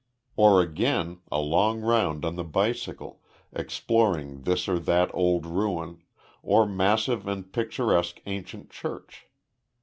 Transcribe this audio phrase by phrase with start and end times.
[0.35, 3.21] Or again, a long round on the bicycle,
[3.53, 6.01] exploring this or that old ruin,
[6.41, 9.27] or massive and picturesque ancient church.